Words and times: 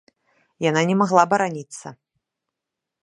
Яна 0.69 0.81
не 0.91 0.95
магла 1.01 1.23
бараніцца. 1.33 1.87